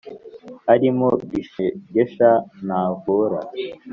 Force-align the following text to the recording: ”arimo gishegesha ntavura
”arimo 0.73 1.07
gishegesha 1.31 2.29
ntavura 2.65 3.39